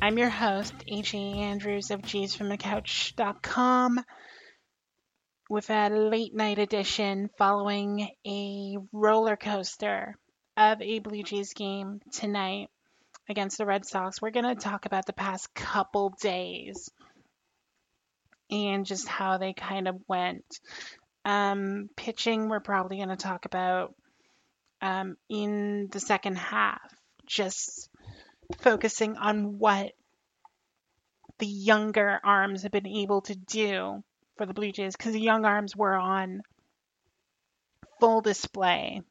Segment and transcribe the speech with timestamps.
[0.00, 1.18] I'm your host, H.A.
[1.18, 4.04] Andrews of JaysFromTheCouch.com
[5.50, 10.16] with a late night edition following a roller coaster
[10.56, 12.68] of a Blue Jays game tonight
[13.28, 14.22] against the Red Sox.
[14.22, 16.88] We're going to talk about the past couple days
[18.52, 20.44] and just how they kind of went.
[21.24, 23.96] Um, pitching, we're probably going to talk about
[24.80, 26.88] um, in the second half,
[27.26, 27.90] just
[28.56, 29.92] focusing on what
[31.38, 34.02] the younger arms have been able to do
[34.36, 36.42] for the Blue Jays because the young arms were on
[38.00, 39.02] full display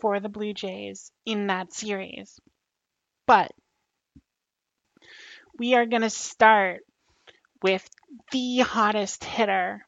[0.00, 2.38] for the Blue Jays in that series.
[3.26, 3.52] But
[5.58, 6.80] we are going to start
[7.62, 7.88] with
[8.32, 9.86] the hottest hitter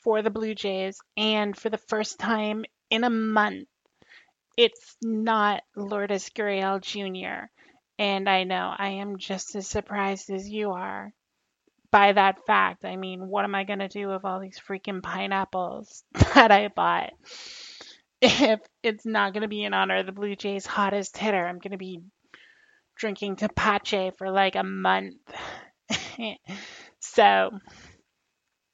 [0.00, 0.98] for the Blue Jays.
[1.16, 3.68] And for the first time in a month,
[4.56, 7.48] it's not Lourdes Gurriel Jr.
[7.98, 11.12] And I know I am just as surprised as you are
[11.90, 12.84] by that fact.
[12.84, 16.04] I mean, what am I going to do with all these freaking pineapples
[16.34, 17.12] that I bought?
[18.20, 21.58] If it's not going to be in honor of the Blue Jays' hottest hitter, I'm
[21.58, 22.00] going to be
[22.96, 25.16] drinking tapache for like a month.
[27.00, 27.50] so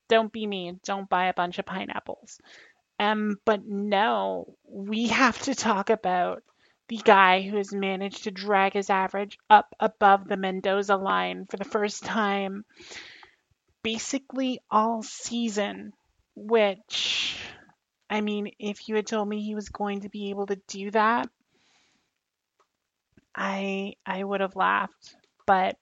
[0.08, 0.78] don't be me.
[0.84, 2.38] Don't buy a bunch of pineapples.
[2.98, 6.42] Um, but no, we have to talk about
[6.88, 11.56] the guy who has managed to drag his average up above the Mendoza line for
[11.56, 12.64] the first time
[13.84, 15.92] basically all season,
[16.34, 17.36] which,
[18.10, 20.90] I mean, if you had told me he was going to be able to do
[20.90, 21.28] that,
[23.34, 25.16] I I would have laughed.
[25.46, 25.76] But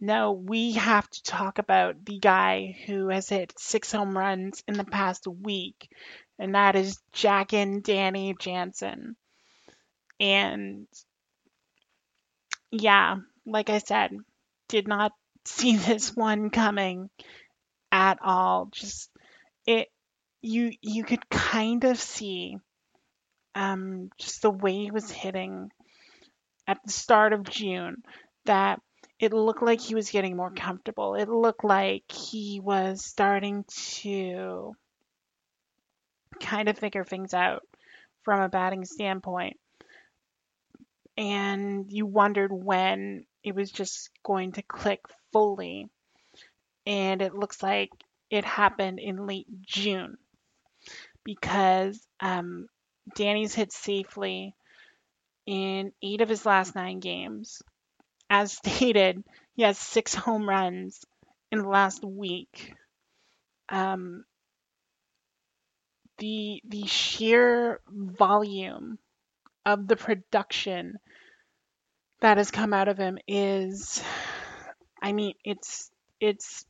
[0.00, 4.74] no, we have to talk about the guy who has hit six home runs in
[4.74, 5.90] the past week,
[6.38, 9.16] and that is Jackin Danny Jansen.
[10.20, 10.86] And
[12.70, 14.12] yeah, like I said,
[14.68, 15.12] did not
[15.44, 17.10] see this one coming
[17.92, 18.68] at all.
[18.72, 19.10] Just
[19.66, 19.88] it
[20.42, 22.56] you you could kind of see
[23.54, 25.70] um just the way he was hitting
[26.66, 28.02] at the start of June
[28.46, 28.80] that
[29.20, 31.14] it looked like he was getting more comfortable.
[31.14, 33.64] It looked like he was starting
[34.00, 34.74] to
[36.40, 37.62] kind of figure things out
[38.24, 39.56] from a batting standpoint.
[41.16, 45.00] And you wondered when it was just going to click
[45.32, 45.88] fully.
[46.86, 47.90] And it looks like
[48.30, 50.16] it happened in late June
[51.24, 52.66] because um,
[53.14, 54.54] Danny's hit safely
[55.46, 57.62] in eight of his last nine games.
[58.30, 59.22] As stated,
[59.54, 61.04] he has six home runs
[61.50, 62.74] in the last week.
[63.68, 64.24] Um,
[66.18, 68.98] the the sheer volume
[69.64, 70.98] of the production
[72.20, 74.02] that has come out of him is
[75.00, 75.90] I mean it's
[76.20, 76.64] it's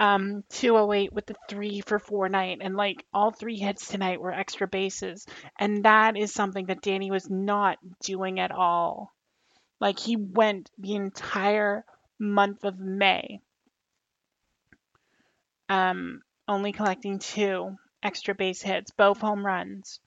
[0.00, 4.32] Um, 208 with the three for four night, and like all three hits tonight were
[4.32, 5.26] extra bases,
[5.58, 9.12] and that is something that Danny was not doing at all
[9.80, 11.84] like he went the entire
[12.18, 13.40] month of May,
[15.68, 20.00] um, only collecting two extra base hits, both home runs.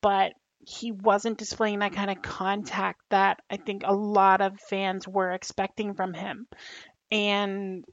[0.00, 5.06] But he wasn't displaying that kind of contact that I think a lot of fans
[5.06, 6.46] were expecting from him.
[7.10, 7.84] And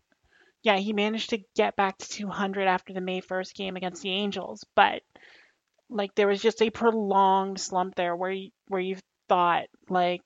[0.63, 4.11] yeah, he managed to get back to 200 after the May 1st game against the
[4.11, 5.01] Angels, but
[5.89, 8.97] like there was just a prolonged slump there where you, where you
[9.29, 10.21] thought like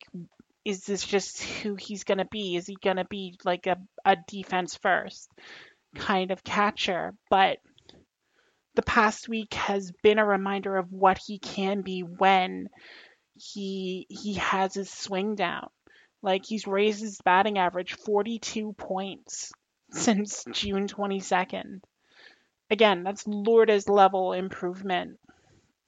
[0.65, 2.55] is this just who he's going to be?
[2.55, 5.29] Is he going to be like a, a defense first
[5.95, 7.13] kind of catcher?
[7.29, 7.57] But
[8.75, 12.67] the past week has been a reminder of what he can be when
[13.35, 15.69] he he has his swing down.
[16.21, 19.51] Like he's raised his batting average 42 points
[19.91, 21.81] since June 22nd.
[22.69, 25.17] Again, that's Lourdes level improvement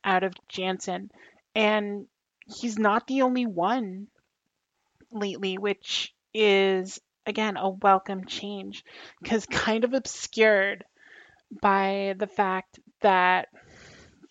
[0.03, 1.11] out of Jansen.
[1.53, 2.07] And
[2.45, 4.07] he's not the only one
[5.11, 8.83] lately, which is, again, a welcome change
[9.21, 10.85] because kind of obscured
[11.61, 13.49] by the fact that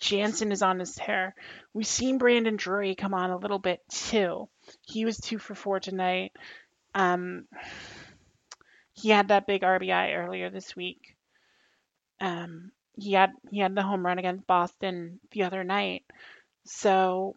[0.01, 1.35] Jansen is on his tear.
[1.75, 4.49] We've seen Brandon Drury come on a little bit too.
[4.83, 6.33] He was two for four tonight.
[6.95, 7.47] Um,
[8.93, 11.17] he had that big RBI earlier this week.
[12.21, 16.05] Um, he had he had the home run against Boston the other night.
[16.65, 17.37] So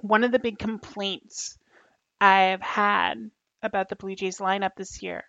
[0.00, 1.58] one of the big complaints
[2.20, 3.30] I've had
[3.62, 5.24] about the Blue Jays lineup this year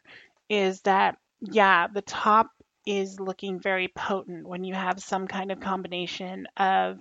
[0.50, 2.50] is that yeah, the top
[2.86, 7.00] is looking very potent when you have some kind of combination of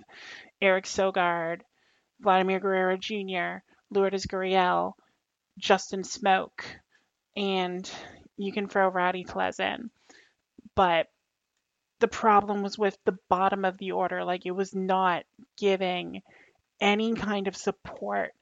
[0.61, 1.61] Eric Sogard,
[2.19, 4.93] Vladimir Guerrero Jr., Lourdes Gurriel,
[5.57, 6.63] Justin Smoak,
[7.35, 7.89] and
[8.37, 9.89] you can throw Rowdy Tellez in.
[10.75, 11.07] But
[11.99, 14.23] the problem was with the bottom of the order.
[14.23, 15.23] Like it was not
[15.57, 16.21] giving
[16.81, 18.33] any kind of support.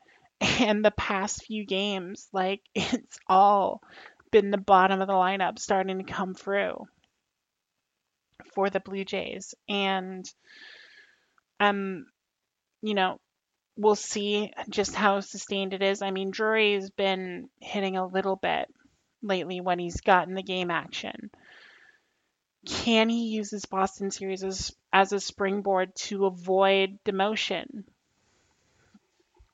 [0.59, 3.81] And the past few games, like it's all
[4.31, 6.85] been the bottom of the lineup starting to come through
[8.53, 9.53] for the Blue Jays.
[9.69, 10.29] And
[11.59, 12.07] um,
[12.81, 13.19] you know,
[13.75, 16.01] we'll see just how sustained it is.
[16.01, 18.67] I mean, Drury's been hitting a little bit
[19.21, 21.31] lately when he's gotten the game action.
[22.65, 27.83] Can he use this Boston series as, as a springboard to avoid demotion?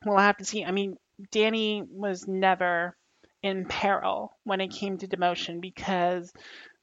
[0.06, 0.64] We'll have to see.
[0.64, 0.98] I mean,
[1.32, 2.96] Danny was never
[3.42, 6.32] in peril when it came to demotion because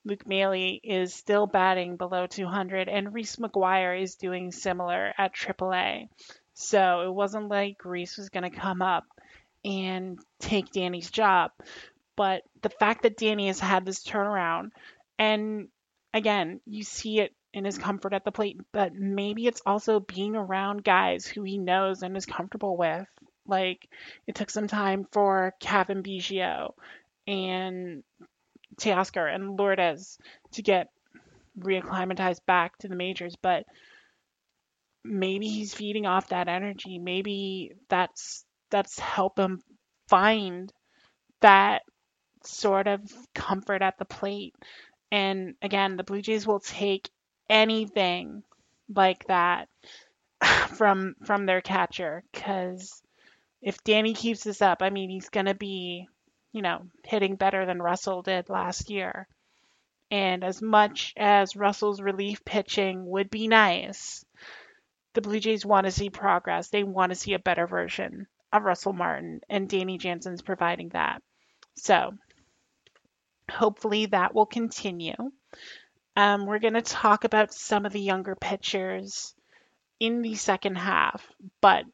[0.05, 6.09] Luke Maile is still batting below 200 and Reese McGuire is doing similar at AAA.
[6.59, 9.05] So it wasn't like Reese was going to come up
[9.63, 11.51] and take Danny's job.
[12.17, 14.71] But the fact that Danny has had this turnaround,
[15.19, 15.69] and
[16.15, 20.35] again, you see it in his comfort at the plate, but maybe it's also being
[20.35, 23.07] around guys who he knows and is comfortable with.
[23.47, 23.87] Like
[24.27, 26.73] it took some time for Cavan Biggio
[27.27, 28.03] and
[28.81, 30.19] Teoscar and Lourdes
[30.53, 30.89] to get
[31.59, 33.67] reacclimatized back to the majors, but
[35.07, 36.99] maybe he's feeding off that energy.
[36.99, 39.61] Maybe that's that's help him
[40.09, 40.73] find
[41.41, 41.83] that
[42.45, 43.01] sort of
[43.35, 44.55] comfort at the plate.
[45.11, 47.09] And again, the Blue Jays will take
[47.49, 48.43] anything
[48.95, 49.69] like that
[50.77, 53.03] from from their catcher cuz
[53.63, 56.07] if Danny keeps this up, I mean, he's going to be,
[56.53, 59.27] you know, hitting better than Russell did last year.
[60.11, 64.25] And as much as Russell's relief pitching would be nice,
[65.17, 66.69] the Blue Jays want to see progress.
[66.69, 71.23] They want to see a better version of Russell Martin, and Danny Jansen's providing that.
[71.75, 72.13] So
[73.51, 75.17] hopefully that will continue.
[76.17, 79.35] Um, we're going to talk about some of the younger pitchers
[79.99, 81.27] in the second half,
[81.61, 81.85] but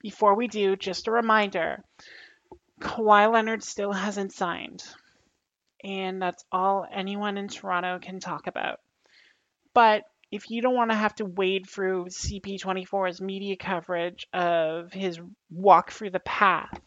[0.00, 1.82] before we do, just a reminder
[2.80, 4.84] Kawhi Leonard still hasn't signed,
[5.82, 8.78] and that's all anyone in Toronto can talk about.
[9.74, 15.18] But if you don't want to have to wade through CP24's media coverage of his
[15.50, 16.80] walk through the path,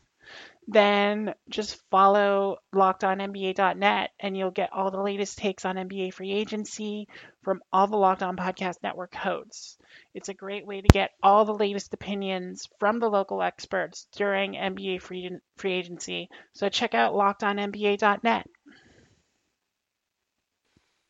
[0.67, 7.07] then just follow lockedonnba.net and you'll get all the latest takes on NBA free agency
[7.41, 9.77] from all the Locked On Podcast Network hosts.
[10.13, 14.53] It's a great way to get all the latest opinions from the local experts during
[14.53, 16.29] NBA free, free agency.
[16.53, 18.48] So check out lockedonnba.net.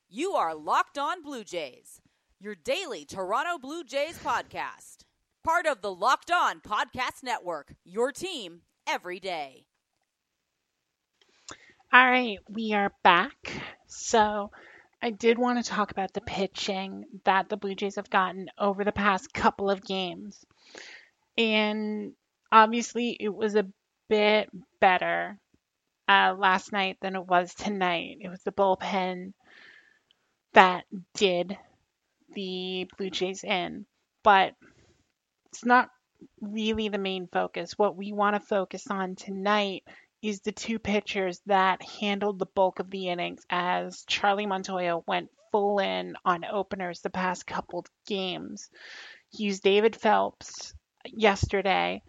[0.10, 2.01] You are Locked On Blue Jays
[2.42, 5.04] your daily Toronto Blue Jays podcast.
[5.44, 9.66] Part of the Locked On Podcast Network, your team every day.
[11.94, 13.36] All right, we are back.
[13.86, 14.50] So,
[15.04, 18.84] I did want to talk about the pitching that the Blue Jays have gotten over
[18.84, 20.44] the past couple of games.
[21.38, 22.14] And
[22.52, 23.68] obviously, it was a
[24.10, 25.38] bit better
[26.08, 28.18] uh, last night than it was tonight.
[28.22, 29.34] It was the bullpen
[30.54, 31.56] that did
[32.34, 33.86] the Blue Jays in,
[34.24, 34.54] but
[35.50, 35.90] it's not
[36.40, 37.78] really the main focus.
[37.78, 39.84] What we want to focus on tonight
[40.22, 45.30] is the two pitchers that handled the bulk of the innings as Charlie Montoyo went
[45.52, 48.70] full in on openers the past couple games.
[49.30, 50.74] He used David Phelps
[51.06, 52.04] yesterday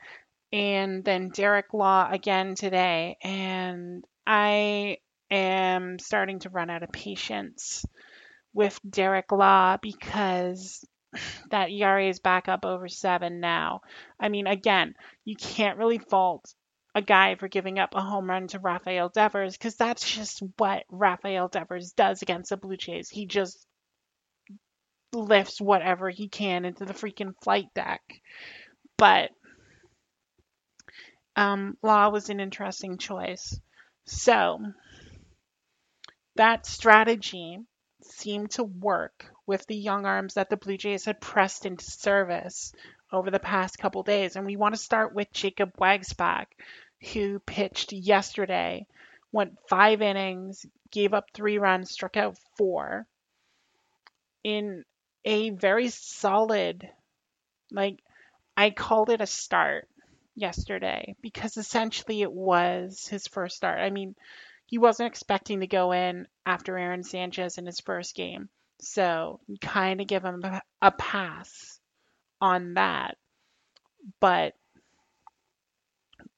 [0.52, 3.17] and then Derek Law again today.
[3.23, 4.99] And I
[5.31, 7.85] am starting to run out of patience
[8.54, 10.85] with Derek Law because
[11.50, 13.80] that ERA is back up over seven now.
[14.18, 14.94] I mean, again,
[15.25, 16.52] you can't really fault
[16.94, 20.85] a guy for giving up a home run to Rafael Devers because that's just what
[20.90, 23.09] Rafael Devers does against the Blue Jays.
[23.09, 23.66] He just
[25.12, 28.02] lifts whatever he can into the freaking flight deck.
[28.99, 29.30] But
[31.37, 33.59] um, Law was an interesting choice.
[34.06, 34.61] So
[36.37, 37.59] that strategy
[38.04, 42.73] seemed to work with the young arms that the Blue Jays had pressed into service
[43.12, 44.37] over the past couple days.
[44.37, 46.47] And we want to start with Jacob Waguespack,
[47.12, 48.87] who pitched yesterday,
[49.32, 53.06] went five innings, gave up three runs, struck out four
[54.44, 54.85] in
[55.25, 56.88] a very solid,
[57.71, 57.99] like,
[58.56, 59.88] I called it a start
[60.35, 63.78] yesterday because essentially it was his first start.
[63.80, 64.14] I mean,
[64.73, 68.49] he wasn't expecting to go in after Aaron Sanchez in his first game.
[68.81, 70.43] So kind of give him
[70.81, 71.79] a pass
[72.41, 73.19] on that.
[74.19, 74.55] But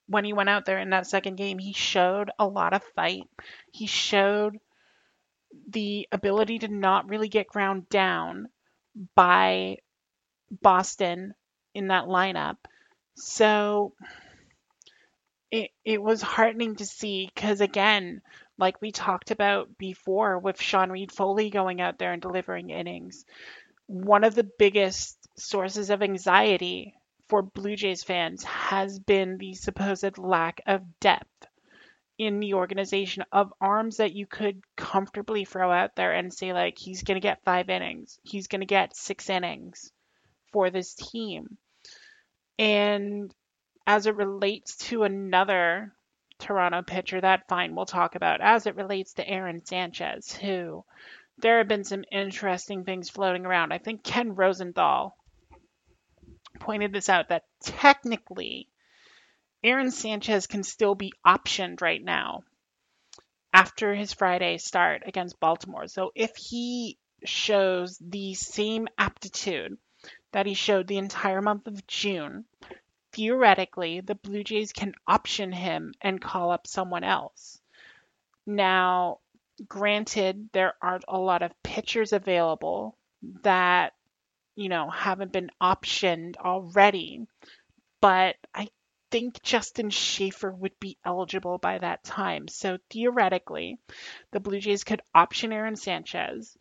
[0.08, 3.22] when he went out there in that second game, he showed a lot of fight.
[3.72, 4.58] He showed
[5.68, 8.48] the ability to not really get ground down
[9.14, 9.76] by
[10.50, 11.34] Boston
[11.72, 12.56] in that lineup.
[13.14, 13.94] So
[15.54, 18.22] it it was heartening to see because again,
[18.58, 23.24] like we talked about before with Sean Reid-Foley going out there and delivering innings,
[23.86, 26.94] one of the biggest sources of anxiety
[27.28, 31.46] for Blue Jays fans has been the supposed lack of depth
[32.18, 36.78] in the organization of arms that you could comfortably throw out there and say like
[36.78, 39.92] he's going to get 5 innings, he's going to get 6 innings
[40.52, 41.58] for this team.
[42.58, 43.32] And
[43.86, 45.92] as it relates to another
[46.38, 48.40] Toronto pitcher, that fine we'll talk about.
[48.40, 50.84] As it relates to Aaron Sanchez, who
[51.38, 53.72] there have been some interesting things floating around.
[53.72, 55.16] I think Ken Rosenthal
[56.60, 58.68] pointed this out that technically
[59.62, 62.44] Aaron Sanchez can still be optioned right now
[63.52, 65.88] after his Friday start against Baltimore.
[65.88, 69.76] So if he shows the same aptitude
[70.32, 72.44] that he showed the entire month of June,
[73.14, 77.58] theoretically, the Blue Jays can option him and call up someone else.
[78.46, 79.20] Now,
[79.66, 82.98] granted, there aren't a lot of pitchers available
[83.42, 83.92] that,
[84.56, 87.26] you know, haven't been optioned already,
[88.00, 88.68] but I
[89.10, 92.48] think Justin Shafer would be eligible by that time.
[92.48, 93.78] So theoretically,
[94.32, 96.56] the Blue Jays could option Aaron Sanchez,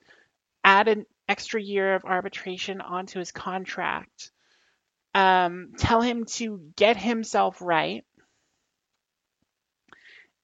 [0.63, 4.31] add an extra year of arbitration onto his contract,
[5.13, 8.03] um, tell him to get himself right,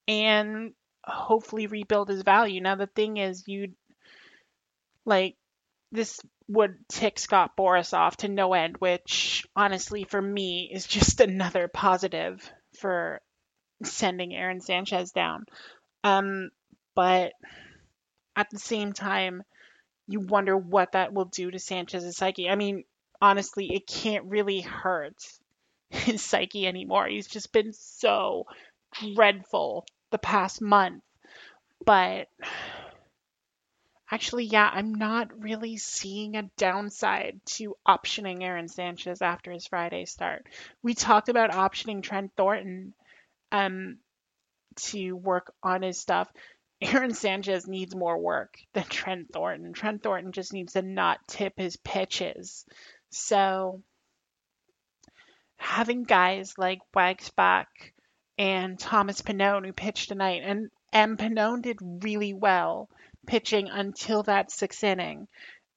[0.07, 0.73] and
[1.03, 2.61] hopefully rebuild his value.
[2.61, 3.73] Now, the thing is, you
[5.05, 5.35] like
[5.91, 11.19] this would tick Scott Boras off to no end, which honestly for me is just
[11.21, 12.49] another positive
[12.79, 13.21] for
[13.83, 15.45] sending Aaron Sanchez down.
[16.03, 16.49] Um,
[16.95, 17.33] but
[18.35, 19.43] at the same time,
[20.07, 22.49] you wonder what that will do to Sanchez's psyche.
[22.49, 22.83] I mean,
[23.21, 25.21] honestly, it can't really hurt
[25.89, 27.07] his psyche anymore.
[27.07, 28.45] He's just been so
[29.15, 31.03] dreadful the past month.
[31.85, 32.27] But
[34.11, 40.05] actually, yeah, I'm not really seeing a downside to optioning Aaron Sanchez after his Friday
[40.05, 40.45] start.
[40.83, 42.93] We talked about optioning Trent Thornton
[43.51, 43.97] um,
[44.75, 46.29] to work on his stuff.
[46.81, 49.73] Aaron Sanchez needs more work than Trent Thornton.
[49.73, 52.65] Trent Thornton just needs to not tip his pitches.
[53.11, 53.81] So
[55.57, 57.65] having guys like Waguespack
[58.37, 62.89] and Thomas Pannone who pitched tonight, and and Pannone did really well
[63.27, 65.27] pitching until that sixth inning,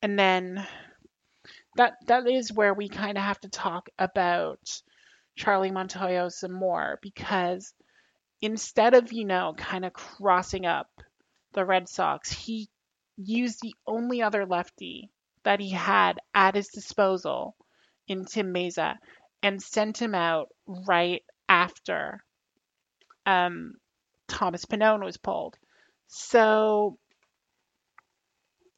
[0.00, 0.66] and then
[1.76, 4.60] that that is where we kind of have to talk about
[5.36, 7.72] Charlie Montoyo some more because
[8.40, 10.88] instead of you know kind of crossing up
[11.52, 12.68] the Red Sox, he
[13.16, 15.10] used the only other lefty
[15.44, 17.56] that he had at his disposal
[18.08, 18.96] in Tim Mayza
[19.42, 22.24] and sent him out right after
[23.26, 23.74] um,
[24.28, 25.56] Thomas Pannone was pulled.
[26.06, 26.98] So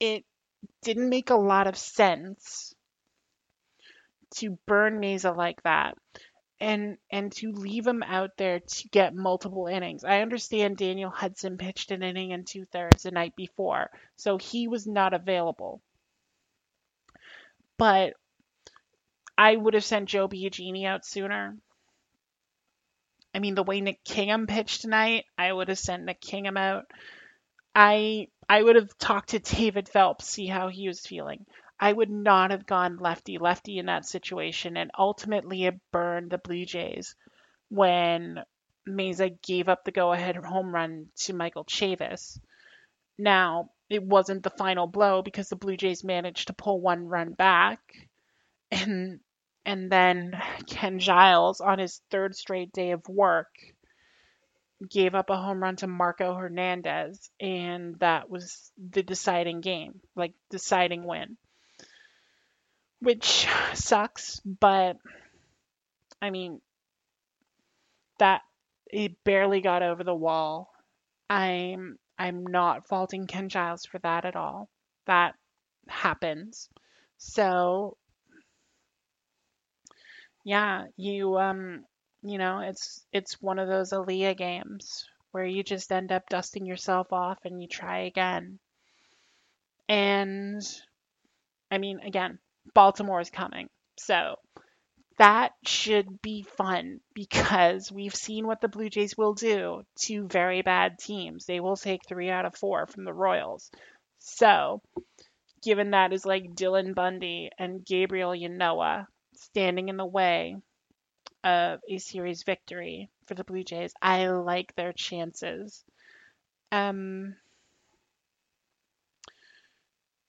[0.00, 0.24] it
[0.82, 2.74] didn't make a lot of sense
[4.36, 5.96] to burn Mayza like that
[6.60, 10.04] and and to leave him out there to get multiple innings.
[10.04, 14.68] I understand Daniel Hudson pitched an inning and two thirds the night before, so he
[14.68, 15.82] was not available
[17.78, 18.14] but
[19.36, 21.56] I would have sent Joe Biagini out sooner.
[23.34, 26.84] I mean, the way Nick Kingham pitched tonight, I would have sent Nick Kingham out.
[27.74, 31.46] I I would have talked to David Phelps, see how he was feeling.
[31.80, 36.38] I would not have gone lefty lefty in that situation, and ultimately it burned the
[36.38, 37.16] Blue Jays
[37.68, 38.44] when
[38.88, 42.38] Mayza gave up the go ahead home run to Michael Chavis.
[43.18, 47.32] Now, it wasn't the final blow because the Blue Jays managed to pull one run
[47.32, 47.80] back.
[48.70, 49.20] And
[49.64, 53.48] and then Ken Giles on his third straight day of work
[54.90, 60.34] gave up a home run to Marco Hernandez and that was the deciding game, like
[60.50, 61.36] deciding win.
[63.00, 64.96] Which sucks, but
[66.20, 66.60] I mean
[68.18, 68.42] that
[68.90, 70.72] it barely got over the wall.
[71.28, 74.68] I'm I'm not faulting Ken Giles for that at all.
[75.06, 75.34] That
[75.88, 76.68] happens.
[77.18, 77.96] So
[80.44, 81.84] yeah, you um
[82.22, 86.64] you know, it's it's one of those Aaliyah games where you just end up dusting
[86.64, 88.58] yourself off and you try again.
[89.88, 90.62] And
[91.70, 92.38] I mean, again,
[92.74, 93.68] Baltimore is coming.
[93.98, 94.36] So
[95.18, 100.62] that should be fun because we've seen what the Blue Jays will do to very
[100.62, 101.46] bad teams.
[101.46, 103.70] They will take three out of four from the Royals.
[104.18, 104.82] So,
[105.62, 110.56] given that is like Dylan Bundy and Gabriel Ynoa standing in the way
[111.44, 115.84] of a series victory for the Blue Jays, I like their chances.
[116.72, 117.36] Um,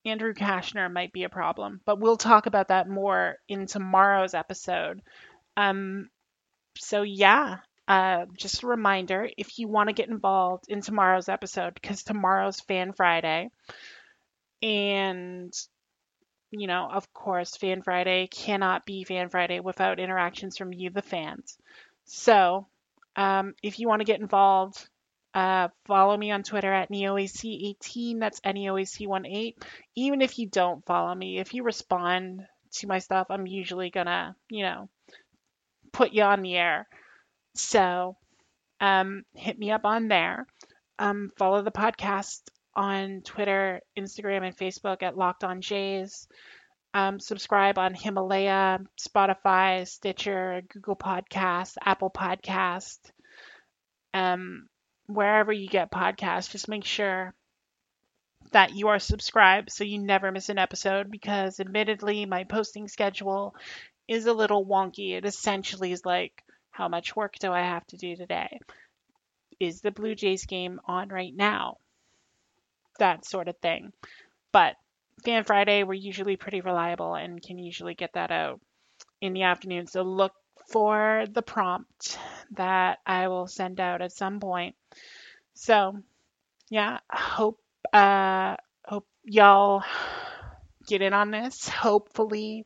[0.05, 5.01] Andrew Cashner might be a problem, but we'll talk about that more in tomorrow's episode.
[5.57, 6.09] Um,
[6.77, 7.57] so yeah,
[7.87, 12.59] uh, just a reminder if you want to get involved in tomorrow's episode, because tomorrow's
[12.59, 13.49] Fan Friday,
[14.61, 15.53] and
[16.51, 21.01] you know, of course, Fan Friday cannot be Fan Friday without interactions from you, the
[21.01, 21.57] fans.
[22.05, 22.67] So,
[23.15, 24.87] um, if you want to get involved,
[25.35, 28.19] uh, follow me on Twitter at NeoAC18.
[28.19, 29.55] That's NeoAC18.
[29.95, 34.35] Even if you don't follow me, if you respond to my stuff, I'm usually gonna,
[34.49, 34.89] you know,
[35.91, 36.87] put you on the air.
[37.53, 38.15] So
[38.79, 40.47] um, hit me up on there.
[40.99, 42.39] Um, follow the podcast
[42.73, 46.29] on Twitter, Instagram, and Facebook at Locked On Jays.
[46.93, 52.99] Um, subscribe on Himalaya, Spotify, Stitcher, Google Podcast, Apple Podcast.
[54.13, 54.69] Um,
[55.07, 57.33] wherever you get podcasts, just make sure
[58.51, 63.55] that you are subscribed so you never miss an episode because admittedly my posting schedule
[64.07, 65.17] is a little wonky.
[65.17, 68.59] It essentially is like how much work do I have to do today?
[69.59, 71.77] Is the Blue Jays game on right now?
[72.99, 73.93] That sort of thing.
[74.51, 74.75] But
[75.23, 78.59] Fan Friday, we're usually pretty reliable and can usually get that out
[79.21, 79.87] in the afternoon.
[79.87, 80.33] So look
[80.69, 82.17] for the prompt
[82.51, 84.75] that I will send out at some point.
[85.53, 85.99] So,
[86.69, 87.59] yeah, hope
[87.93, 89.83] uh hope y'all
[90.87, 91.67] get in on this.
[91.67, 92.65] Hopefully,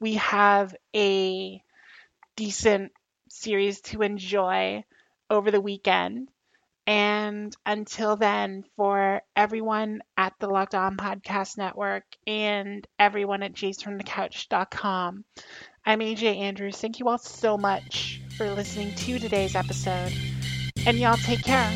[0.00, 1.62] we have a
[2.36, 2.92] decent
[3.28, 4.84] series to enjoy
[5.30, 6.28] over the weekend.
[6.86, 15.24] And until then, for everyone at the Locked On Podcast Network and everyone at jaysfromthecouch.com,
[15.88, 16.78] I'm AJ Andrews.
[16.78, 20.12] Thank you all so much for listening to today's episode.
[20.84, 21.70] And y'all take care.